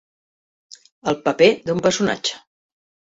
[1.13, 2.41] El paper d'un personatge.